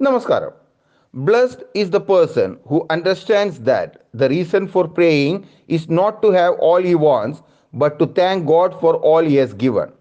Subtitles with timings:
[0.00, 0.52] Namaskaram.
[1.14, 6.54] Blessed is the person who understands that the reason for praying is not to have
[6.54, 7.42] all he wants,
[7.74, 9.92] but to thank God for all he has given.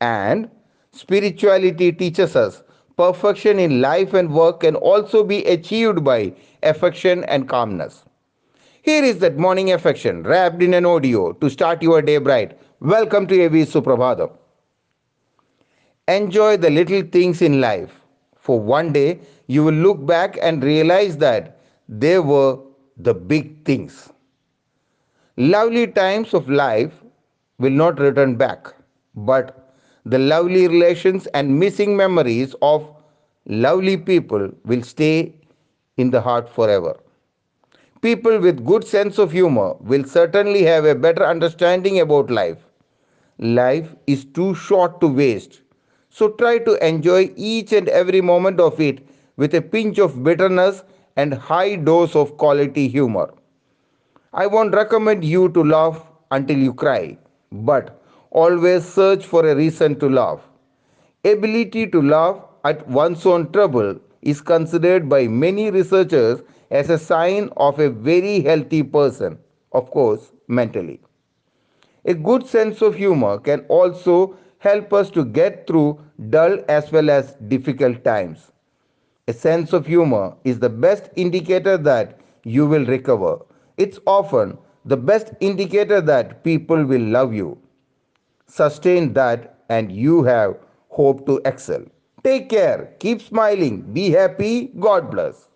[0.00, 0.50] And
[0.92, 2.62] spirituality teaches us
[2.96, 6.32] perfection in life and work can also be achieved by
[6.62, 8.04] affection and calmness.
[8.82, 12.58] Here is that morning affection wrapped in an audio to start your day bright.
[12.80, 14.30] Welcome to AV Suprabhadam.
[16.08, 17.97] Enjoy the little things in life
[18.48, 19.20] for one day
[19.56, 22.58] you will look back and realize that they were
[22.96, 24.10] the big things.
[25.36, 26.92] Lovely times of life
[27.58, 28.74] will not return back,
[29.14, 29.74] but
[30.04, 32.88] the lovely relations and missing memories of
[33.46, 35.34] lovely people will stay
[35.96, 36.96] in the heart forever.
[38.02, 42.58] People with good sense of humor will certainly have a better understanding about life.
[43.38, 45.60] Life is too short to waste
[46.10, 50.82] so try to enjoy each and every moment of it with a pinch of bitterness
[51.16, 53.32] and high dose of quality humor.
[54.32, 57.18] I won't recommend you to laugh until you cry,
[57.52, 60.40] but always search for a reason to laugh.
[61.24, 67.50] Ability to laugh at one's own trouble is considered by many researchers as a sign
[67.56, 69.38] of a very healthy person,
[69.72, 71.00] of course, mentally.
[72.04, 77.10] A good sense of humor can also help us to get through dull as well
[77.10, 78.52] as difficult times.
[79.28, 83.38] A sense of humor is the best indicator that you will recover.
[83.76, 87.58] It's often the best indicator that people will love you.
[88.46, 90.56] Sustain that, and you have
[90.88, 91.84] hope to excel.
[92.24, 95.47] Take care, keep smiling, be happy, God bless.